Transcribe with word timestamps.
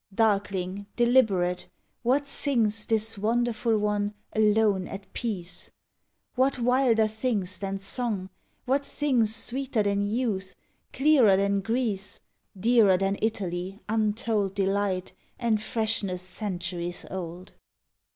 Darkling, 0.15 0.87
deliberate, 0.95 1.67
what 2.01 2.25
sings 2.25 2.85
This 2.85 3.19
wonderful 3.19 3.77
one, 3.77 4.15
alone, 4.33 4.87
at 4.87 5.13
peace? 5.13 5.69
What 6.33 6.57
wilder 6.57 7.07
things 7.07 7.59
than 7.59 7.77
song, 7.77 8.31
what 8.65 8.83
things 8.83 9.35
Sweeter 9.35 9.83
than 9.83 10.01
youth, 10.01 10.55
clearer 10.91 11.37
than 11.37 11.61
Greece, 11.61 12.19
Dearer 12.59 12.97
than 12.97 13.15
Italy, 13.21 13.79
untold 13.87 14.55
Delight, 14.55 15.13
and 15.37 15.61
freshness 15.61 16.23
centuries 16.23 17.05
old? 17.11 17.53